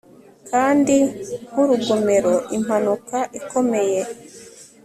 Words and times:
Kandi 0.49 0.95
nkurugomero 1.49 2.33
impanuka 2.57 3.17
ikomeye 3.39 4.01